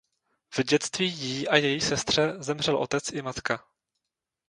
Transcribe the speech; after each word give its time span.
V 0.55 0.63
dětství 0.63 1.11
jí 1.11 1.47
a 1.47 1.55
její 1.55 1.81
sestře 1.81 2.33
zemřel 2.39 2.75
otec 2.77 3.11
i 3.11 3.21
matka. 3.21 3.63